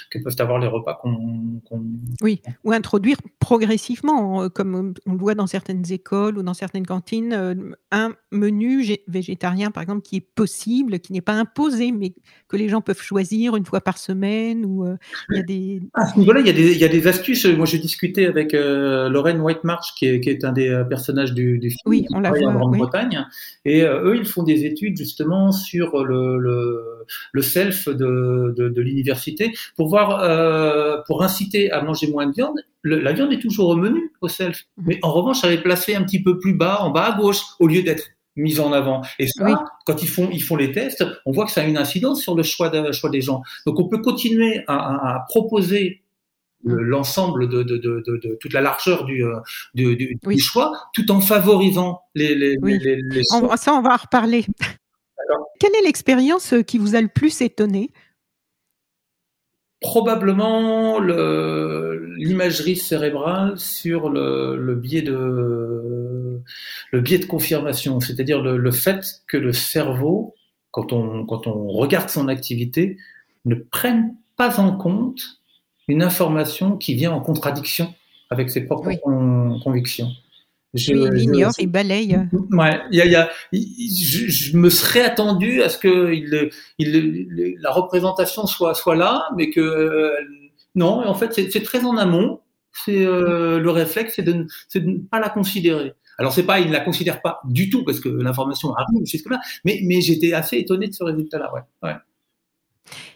[0.10, 1.62] que peuvent avoir les repas qu'on
[2.22, 6.86] Oui, ou introduire progressivement, euh, comme on le voit dans certaines écoles ou dans certaines
[6.86, 7.54] cantines, euh,
[7.92, 12.14] un menu gé- végétarien, par exemple, qui est possible, qui n'est pas imposé, mais
[12.48, 14.66] que les gens peuvent choisir une fois par semaine.
[14.66, 14.96] Ou euh,
[15.30, 15.82] il y a des.
[15.94, 17.46] À ce niveau-là, il y, a des, il y a des astuces.
[17.46, 21.60] Moi, j'ai discuté avec euh, Lorraine Whitemarsh, qui est, qui est un des personnages du,
[21.60, 22.58] du film, Oui, qui on la travaille en oui.
[22.58, 23.26] Grande-Bretagne.
[23.66, 26.84] Et euh, eux, ils font des études justement sur le, le,
[27.32, 27.96] le self de,
[28.58, 32.58] de, de l'université pour voir, euh, pour inciter à manger moins de viande.
[32.82, 34.84] Le- la viande est toujours au menu au self, Mhm.
[34.88, 37.42] mais en revanche, elle est placée un petit peu plus bas, en bas à gauche,
[37.60, 39.02] au lieu d'être mise en avant.
[39.20, 39.52] Et ça, Oui.
[39.86, 42.36] quand ils font, ils font les tests, on voit que ça a une incidence sur
[42.36, 43.42] le choix, de, choix des gens.
[43.66, 46.04] Donc, on peut continuer à, à- à proposer
[46.64, 49.38] le- l'ensemble de, de, de, de, de toute la largeur du, euh,
[49.74, 50.36] du, du, Oui.
[50.36, 52.78] du choix, tout en favorisant les, les, Oui.
[52.82, 54.46] les, les On- ça, on va en reparler.
[55.60, 57.92] Quelle est l'expérience euh, qui vous a le plus étonné?
[59.80, 66.42] Probablement le- l'imagerie cérébrale sur le, le biais de
[66.92, 70.36] le biais de confirmation, c'est-à-dire le, le fait que le cerveau,
[70.72, 72.98] quand on quand on regarde son activité,
[73.46, 75.22] ne prenne pas en compte
[75.88, 77.94] une information qui vient en contradiction
[78.30, 79.00] avec ses propres Oui.
[79.04, 80.10] con- convictions.
[80.78, 82.18] Je- Oui, il je- ignore, il balaye.
[82.52, 87.56] Ouais, y a, y a, je, je me serais attendu à ce que il, il,
[87.60, 90.12] la représentation soit, soit là, mais que euh,
[90.76, 91.06] non.
[91.06, 92.42] En fait, c'est très en amont.
[92.86, 95.94] C'est euh, le réflexe, c'est de, ne- c'est de ne pas la considérer.
[96.20, 99.30] Alors c'est pas, il ne la considère pas du tout parce que l'information arrive jusque
[99.30, 99.40] là.
[99.66, 101.52] Mais, mais j'étais assez étonné de ce résultat-là.
[101.54, 101.62] Ouais.
[101.84, 101.96] ouais.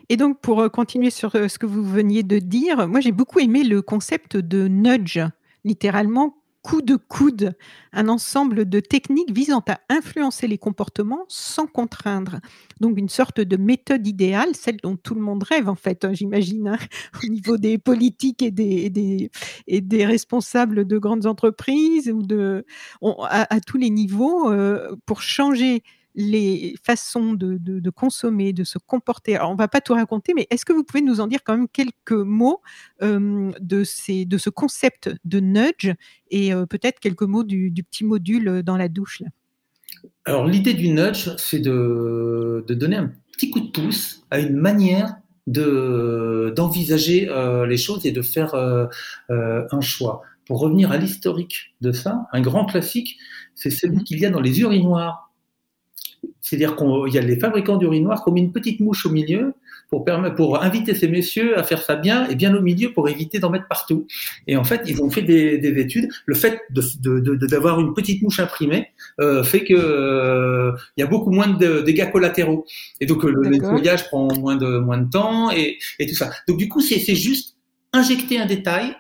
[0.10, 3.40] Et donc, pour euh, continuer sur ce que vous veniez de dire, moi j'ai beaucoup
[3.40, 5.20] aimé le concept de nudge,
[5.64, 7.54] littéralement coup de coude,
[7.92, 12.40] un ensemble de techniques visant à influencer les comportements sans contraindre.
[12.80, 16.14] Donc une sorte de méthode idéale, celle dont tout le monde rêve en fait, hein,
[16.14, 16.78] j'imagine, hein,
[17.24, 22.66] au niveau des politiques et des, responsables de grandes entreprises ou de,
[23.02, 25.84] à tous les niveaux, euh, pour changer
[26.16, 29.36] les façons de, de- de consommer, de se comporter.
[29.36, 31.56] Alors, on va pas tout raconter, mais est-ce que vous pouvez nous en dire quand
[31.56, 32.62] même quelques mots
[33.02, 35.92] euh, de, ces, de ce concept de nudge
[36.30, 39.28] et euh, peut-être quelques mots du, du petit module dans la douche là?
[40.26, 44.56] Alors l'idée du nudge, c'est de, de donner un petit coup de pouce à une
[44.56, 45.16] manière
[45.48, 48.54] de d'envisager euh, les choses et de faire
[49.30, 50.22] un choix.
[50.46, 53.18] Pour revenir à l'historique de ça, un grand classique,
[53.56, 54.04] c'est celui Mhm.
[54.04, 55.31] qu'il y a dans les urinoirs.
[56.40, 59.54] C'est-à-dire qu'il y a les fabricants d'urinoirs qui ont mis une petite mouche au milieu
[59.90, 63.10] pour, permettre, pour inviter ces messieurs à faire ça bien et bien au milieu pour
[63.10, 64.08] éviter d'en mettre partout.
[64.48, 66.10] Et en fait, ils ont fait des, des études.
[66.26, 68.88] Le fait d'avoir de, de, de, une petite mouche imprimée
[69.20, 72.66] euh, fait que euh, il y a beaucoup moins de dégâts collatéraux.
[73.00, 76.32] Et donc le nettoyage prend moins de moins de temps et, et tout ça.
[76.48, 77.56] Donc du coup, c'est juste
[77.94, 78.96] injecter un détail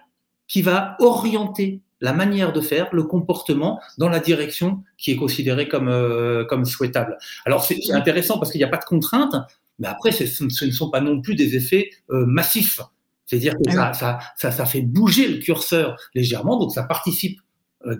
[0.47, 5.67] qui va orienter la manière de faire, le comportement dans la direction qui est considérée
[5.67, 7.17] comme euh, comme souhaitable.
[7.45, 9.35] Alors c'est intéressant parce qu'il n'y a pas de contrainte,
[9.79, 12.81] mais après ce, ne sont pas non plus des effets euh, massifs.
[13.25, 17.39] C'est-à-dire que ah ça, ça, ça, fait bouger le curseur légèrement, donc ça participe
[17.85, 17.95] euh,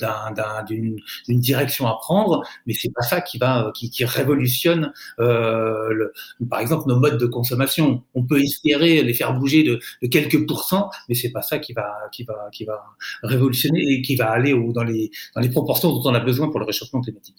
[0.68, 1.00] d'une
[1.40, 6.14] direction à prendre, mais c'est pas ça qui va qui, qui révolutionne euh, le,
[6.50, 8.04] par exemple nos modes de consommation.
[8.14, 11.94] On peut espérer les faire bouger de, quelques pourcents, mais c'est pas ça qui va
[12.12, 12.84] qui va qui va
[13.24, 16.60] révolutionner et qui va aller dans les dans les proportions dont on a besoin pour
[16.60, 17.38] le réchauffement climatique.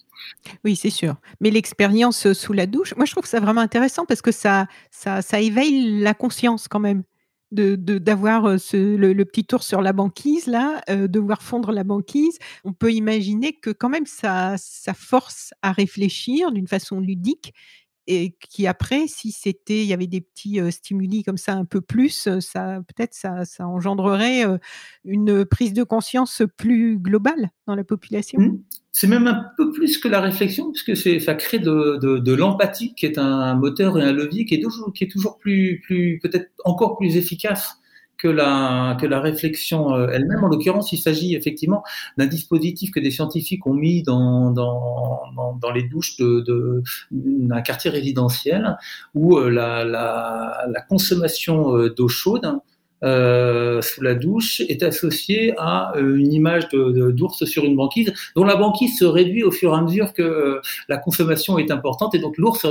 [0.63, 1.15] Oui, c'est sûr.
[1.39, 5.21] Mais l'expérience sous la douche, moi je trouve ça vraiment intéressant parce que ça ça
[5.21, 7.03] ça éveille la conscience quand même
[7.53, 12.37] de d'avoir le, petit tour sur la banquise là, de voir fondre la banquise.
[12.63, 17.53] On peut imaginer que quand même ça, ça force à réfléchir d'une façon ludique
[18.05, 21.79] et qui après, si c'était, il y avait des petits stimuli comme ça un peu
[21.79, 24.43] plus, ça peut-être ça, ça engendrerait
[25.05, 28.41] une prise de conscience plus globale dans la population.
[28.41, 28.63] Mmh.
[28.95, 33.07] C'est même un peu plus que la réflexion, puisque c'est, ça crée de, l'empathie, qui
[33.07, 35.81] est un moteur et un levier qui est toujours, qui est toujours plus,
[36.21, 37.79] peut-être encore plus efficace
[38.19, 40.43] que la, réflexion euh, elle-même.
[40.43, 41.83] En l'occurrence, il s'agit effectivement
[42.17, 45.23] d'un dispositif que des scientifiques ont mis dans, dans,
[45.59, 46.17] dans, les douches
[47.11, 48.77] d'un quartier résidentiel
[49.15, 52.59] où euh, la consommation euh, d'eau chaude
[53.03, 58.55] euh, sous la douche est associée à une image d'ours sur une banquise, dont la
[58.55, 62.37] banquise se réduit au fur et à mesure que la consommation est importante, et donc
[62.37, 62.65] l'ours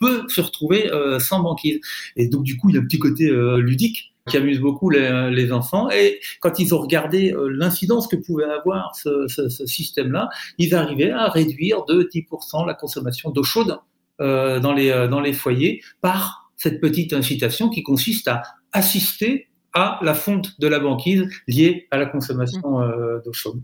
[0.00, 1.80] peut se retrouver sans banquise.
[2.16, 5.52] Et donc du coup, il y a un petit côté ludique qui amuse beaucoup les,
[5.52, 5.90] enfants.
[5.90, 9.28] Et quand ils ont regardé euh, l'incidence que pouvait avoir ce,
[9.66, 13.78] système-là, ils arrivaient à réduire de 10% la consommation d'eau chaude
[14.20, 20.14] euh, euh, dans les foyers par cette petite incitation qui consiste à assister à la
[20.14, 23.60] fonte de la banquise liée à la consommation euh, d'eau chaude.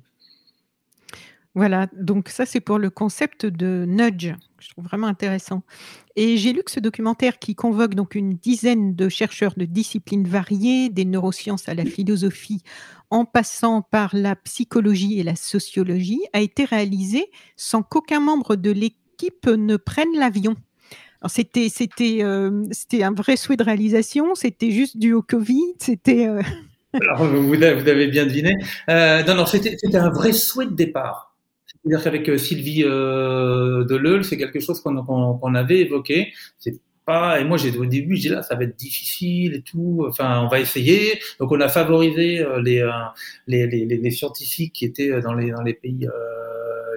[1.56, 5.62] Voilà, donc ça c'est pour le concept de nudge, que je trouve vraiment intéressant.
[6.14, 10.28] Et j'ai lu que ce documentaire qui convoque donc une dizaine de chercheurs de disciplines
[10.28, 12.62] variées, des neurosciences à la philosophie,
[13.10, 18.70] en passant par la psychologie et la sociologie, a été réalisé sans qu'aucun membre de
[18.70, 20.54] l'équipe ne prenne l'avion.
[21.28, 26.26] C'était c'était euh, c'était un vrai souhait de réalisation, c'était juste dû au Covid, c'était.
[26.26, 26.40] Euh,
[26.94, 28.54] Alors vous avez, bien deviné.
[28.88, 31.36] Euh, non non c'était un vrai souhait de départ.
[31.66, 36.32] C'est-à-dire qu'avec Sylvie Deleuil, c'est quelque chose qu'on avait évoqué.
[36.58, 40.04] C'est pas, et moi j'ai au début, j'ai là, ça va être difficile et tout.
[40.08, 41.20] Enfin, on va essayer.
[41.38, 42.90] Donc on a favorisé les,
[43.46, 46.08] les, les, les, scientifiques qui étaient dans les, dans les pays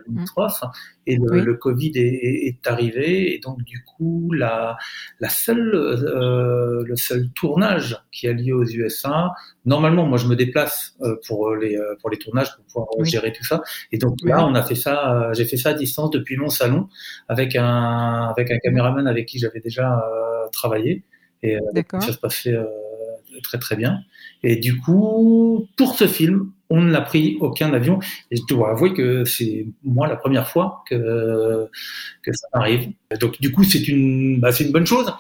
[0.08, 0.64] limitrophes.
[1.06, 4.78] Et le, le Covid est, est, arrivé, et donc du coup, la,
[5.20, 9.32] la seule, euh, le seul tournage qui a lieu aux USA,
[9.66, 13.34] normalement, moi je me déplace euh, pour les euh, pour les tournages pour pouvoir gérer
[13.34, 16.38] tout ça, et donc là, on a fait ça, j'ai fait ça à distance depuis
[16.38, 16.88] mon salon
[17.28, 20.02] avec un avec un caméraman avec qui j'avais déjà
[20.54, 21.04] travaillé,
[21.42, 21.58] et
[22.00, 22.56] ça se passait
[23.42, 24.00] très très bien.
[24.44, 28.00] Et du coup, pour ce film, on n'a pris aucun avion.
[28.32, 31.70] Et je dois avouer que c'est moi la première fois que,
[32.26, 32.90] ça arrive.
[33.22, 35.14] Donc du coup, c'est une, bah, c'est une bonne chose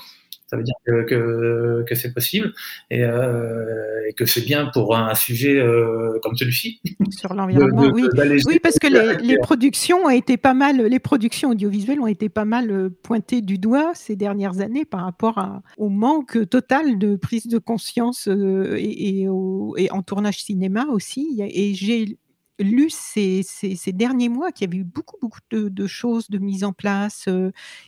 [0.53, 2.53] ça veut dire que, que, c'est possible
[2.91, 6.79] euh, et, que c'est bien pour un sujet euh, comme celui-ci.
[7.09, 8.05] Sur l'environnement, oui.
[8.45, 12.45] Oui, parce que les, productions ont été pas mal, les productions audiovisuelles ont été pas
[12.45, 15.43] mal euh, pointées du doigt ces dernières années par rapport
[15.77, 21.41] au manque total de prise de conscience et, en tournage cinéma aussi.
[21.41, 22.17] Et j'ai
[22.59, 26.63] lu ces, ces, derniers mois qu'il y avait eu beaucoup, beaucoup de, choses de mise
[26.63, 27.27] en place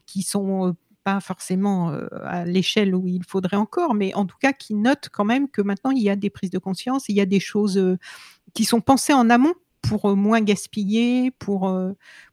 [0.07, 4.73] qui sont pas forcément à l'échelle où il faudrait encore, mais en tout cas qui
[4.73, 7.25] note quand même que maintenant il y a des prises de conscience, il y a
[7.25, 7.97] des choses
[8.53, 9.53] qui sont pensées en amont
[9.87, 11.71] pour moins gaspiller, pour,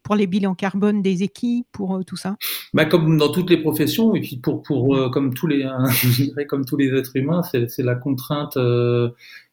[0.01, 2.35] pour les bilans carbone des équipes, pour tout ça
[2.73, 5.67] bah, Comme dans toutes les professions, et puis pour, pour, comme, tous les,
[6.49, 8.57] comme tous les êtres humains, c'est la contrainte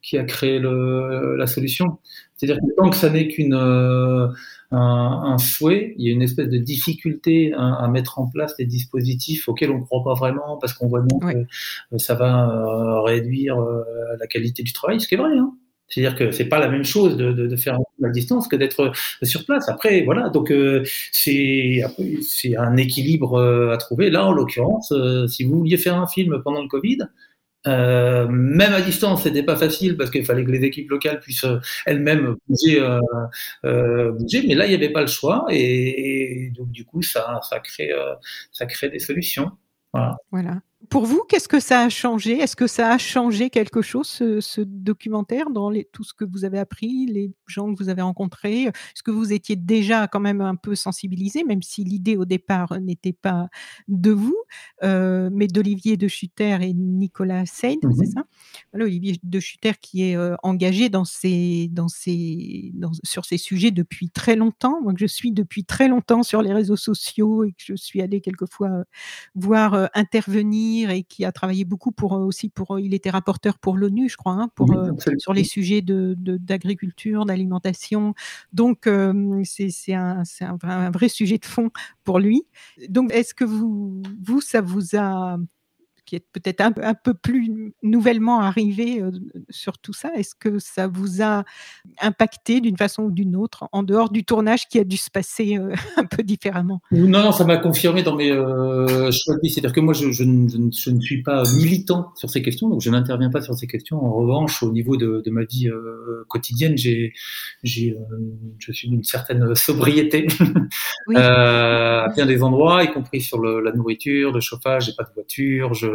[0.00, 1.98] qui a créé le, la solution.
[2.36, 3.54] C'est-à-dire que tant que ça n'est qu'une
[4.72, 9.48] un, souhait, il y a une espèce de difficulté à, mettre en place des dispositifs
[9.48, 13.00] auxquels on ne croit pas vraiment parce qu'on voit bien que euh, ça va euh,
[13.00, 13.82] réduire euh,
[14.18, 15.36] la qualité du travail, ce qui est vrai.
[15.36, 15.52] Hein.
[15.88, 18.92] C'est-à-dire que c'est pas la même chose de, de, de faire la distance que d'être
[19.24, 19.68] sur place.
[19.68, 20.52] Après, voilà, donc
[21.10, 21.82] c'est
[22.22, 24.08] c'est un équilibre à trouver.
[24.08, 24.94] Là, en l'occurrence,
[25.26, 26.98] si vous vouliez faire un film pendant le Covid,
[27.66, 31.44] euh, même à distance, c'était pas facile parce qu'il fallait que les équipes locales puissent
[31.44, 32.80] euh, elles-mêmes bouger,
[33.64, 37.40] euh, bouger, mais là il n'y avait pas le choix et, donc du coup ça,
[37.48, 37.90] ça crée,
[38.52, 39.50] ça crée des solutions.
[39.92, 40.16] Voilà.
[40.30, 40.60] voilà.
[40.88, 42.38] Pour vous, qu'est-ce que ça a changé?
[42.38, 46.24] Est-ce que ça a changé quelque chose, ce, ce documentaire, dans les, tout ce que
[46.24, 48.62] vous avez appris, les gens que vous avez rencontrés?
[48.64, 52.80] Est-ce que vous étiez déjà quand même un peu sensibilisé, même si l'idée au départ
[52.80, 53.48] n'était pas
[53.88, 54.34] de vous,
[54.82, 57.92] euh, mais d'Olivier de Schutter et Nicolas Seyd, Mhm.
[57.98, 58.24] c'est ça?
[58.72, 63.36] Voilà, Olivier de Schutter qui est euh, engagé dans ces, dans ces, dans- sur ces
[63.38, 64.80] sujets depuis très longtemps.
[64.80, 68.00] Moi, que je suis depuis très longtemps sur les réseaux sociaux et que je suis
[68.00, 68.84] allée quelquefois euh,
[69.34, 69.86] voir euh,
[70.78, 74.08] et qui a travaillé beaucoup pour euh, aussi pour euh, il était rapporteur pour l'ONU
[74.08, 78.14] je crois hein, pour Oui, euh, sur les sujets de de- d'agriculture d'alimentation.
[78.52, 78.88] Donc
[79.44, 81.70] c'est c'est un c'est un, vrai- un vrai sujet de fond
[82.04, 82.44] pour lui.
[82.88, 85.38] Donc est-ce que vous vous ça vous a
[86.10, 89.12] qui est peut-être un, peu- un peu plus nouvellement arrivé euh,
[89.48, 91.44] sur tout ça, est-ce que ça vous a
[92.02, 95.56] impacté d'une façon ou d'une autre en dehors du tournage qui a dû se passer
[95.56, 96.80] euh, un peu différemment?
[96.90, 99.50] Non, non, ça m'a confirmé dans mes euh, choix de vie.
[99.50, 102.42] C'est-à-dire que moi, je, je, ne- je ne- je ne suis pas militant sur ces
[102.42, 104.04] questions, donc je n'interviens pas sur ces questions.
[104.04, 107.12] En revanche, au niveau de, de ma vie euh, quotidienne, j'ai,
[107.62, 108.16] j'ai, euh,
[108.58, 110.26] je suis d'une certaine sobriété
[111.06, 111.14] Oui.
[111.16, 114.86] à bien des endroits, y compris sur le, la nourriture, le chauffage.
[114.86, 115.86] J'ai pas de voiture, je,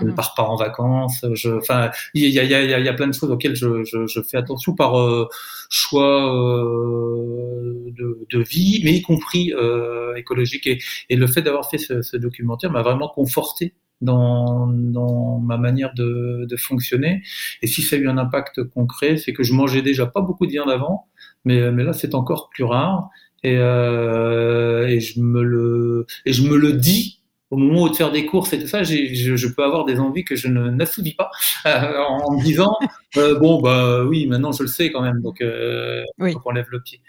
[0.00, 0.16] je ne Mhm.
[0.16, 1.24] pars pas en vacances.
[1.34, 3.56] Je, enfin, il y a, y, a, y a- y a plein de choses auxquelles
[3.56, 5.28] je, je, je fais attention par euh,
[5.70, 10.66] choix euh, de, de vie, mais y compris euh, écologique.
[10.66, 10.78] Et,
[11.10, 15.94] et le fait d'avoir fait ce, ce documentaire m'a vraiment conforté dans, dans ma manière
[15.94, 17.22] de, de fonctionner.
[17.62, 20.46] Et si ça a eu un impact concret, c'est que je mangeais déjà pas beaucoup
[20.46, 21.06] de viande avant,
[21.44, 23.08] mais, mais là c'est encore plus rare.
[23.42, 27.15] Et, euh, et je me le et je me le dis
[27.50, 28.94] au moment de faire des courses et tout ça, je,
[29.36, 31.30] je peux avoir des envies que je ne n'assoudis pas
[31.66, 32.76] euh, en me disant
[33.16, 36.32] euh, bon bah oui maintenant je le sais quand même donc euh, Oui.
[36.32, 37.00] faut qu'on lève le pied.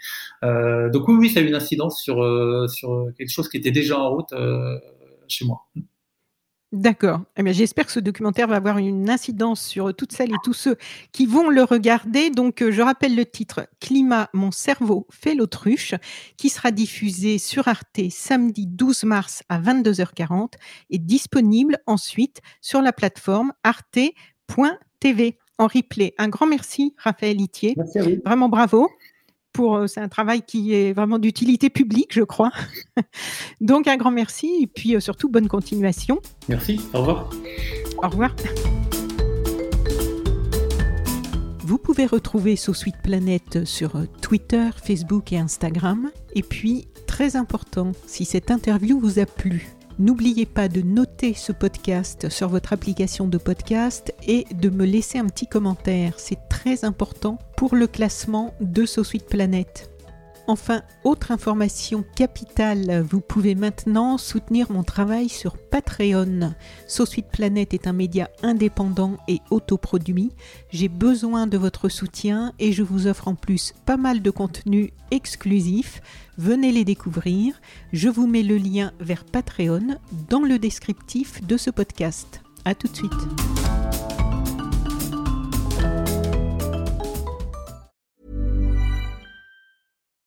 [0.44, 3.56] Euh, donc oui oui ça a eu une incidence sur euh, sur quelque chose qui
[3.56, 4.78] était déjà en route euh,
[5.26, 5.66] chez moi.
[6.70, 7.22] D'accord.
[7.38, 10.52] Eh bien, j'espère que ce documentaire va avoir une incidence sur toutes celles et tous
[10.52, 10.76] ceux
[11.12, 12.28] qui vont le regarder.
[12.28, 15.94] Donc, euh, je rappelle le titre Climat, mon cerveau fait l'autruche,
[16.36, 20.52] qui sera diffusé sur Arte samedi 12 mars à 22h40
[20.90, 26.14] et disponible ensuite sur la plateforme arte.tv en replay.
[26.18, 27.74] Un grand merci, Raphaël Itier.
[27.78, 28.16] Merci à vous.
[28.24, 28.90] Vraiment bravo.
[29.52, 32.50] Pour, euh, c'est un travail qui est vraiment d'utilité publique, je crois.
[33.60, 36.20] Donc, un grand merci et puis euh, surtout, bonne continuation.
[36.48, 36.80] Merci.
[36.92, 37.30] Au revoir.
[38.02, 38.34] Au revoir.
[41.68, 46.10] Vous pouvez retrouver So Sweet Planet sur euh, Twitter, Facebook et Instagram.
[46.34, 49.68] Et puis, très important, si cette interview vous a plu,
[49.98, 55.18] n'oubliez pas de noter ce podcast sur votre application de podcast et de me laisser
[55.18, 56.14] un petit commentaire.
[56.16, 59.90] C'est très important pour le classement de So Sweet Planet.
[60.48, 66.54] Enfin, autre information capitale, vous pouvez maintenant soutenir mon travail sur Patreon.
[66.86, 70.32] Sweet Planet est un média indépendant et autoproduit.
[70.70, 74.90] J'ai besoin de votre soutien et je vous offre en plus pas mal de contenus
[75.10, 76.00] exclusifs.
[76.38, 77.60] Venez les découvrir.
[77.92, 79.98] Je vous mets le lien vers Patreon
[80.30, 82.40] dans le descriptif de ce podcast.
[82.64, 83.87] À tout de suite.